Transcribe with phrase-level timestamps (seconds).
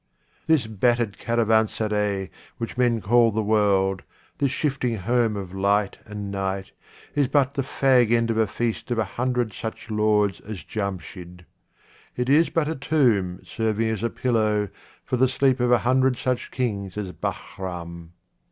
[0.47, 4.01] This battered caravanserai which men call the world,
[4.39, 6.71] this shifting home of light and night,
[7.13, 11.45] is but the fag end of a feast of a hundred such lords as Jamshid.
[12.17, 14.69] It is but a tomb serving as a pillow
[15.05, 18.13] for the sleep of a hundred such kings as Bahram.